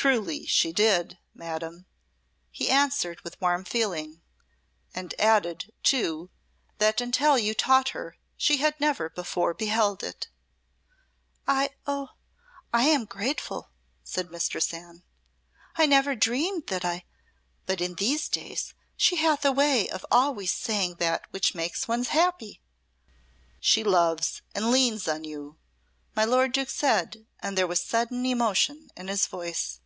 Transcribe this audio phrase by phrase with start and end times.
[0.00, 1.84] "Truly she did, madam,"
[2.52, 4.22] he answered with warm feeling,
[4.94, 6.30] "and added, too,
[6.78, 10.28] that until you taught her she had never before beheld it."
[11.48, 12.10] "I oh,
[12.72, 13.70] I am grateful!"
[14.04, 15.02] said Mistress Anne.
[15.74, 17.04] "I never dreamed that I
[17.66, 22.04] But in these days, she hath a way of always saying that which makes one
[22.04, 22.60] happy."
[23.58, 25.58] "She loves and leans on you,"
[26.14, 29.80] my lord Duke said, and there was sudden emotion in his voice.